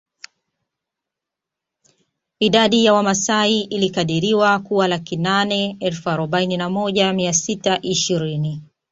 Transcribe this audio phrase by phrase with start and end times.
[2.39, 8.61] Idadi ya Wamasai ilikadiriwa kuwa laki nane elfu arobaini na moja mia sita ishirini